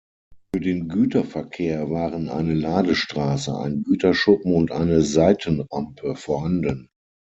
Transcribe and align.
Für 0.51 0.59
den 0.59 0.87
Güterverkehr 0.89 1.91
waren 1.91 2.27
eine 2.27 2.55
Ladestraße, 2.55 3.55
ein 3.55 3.83
Güterschuppen 3.83 4.51
und 4.51 4.71
eine 4.71 5.03
Seitenrampe 5.03 6.15
vorhanden. 6.15 6.89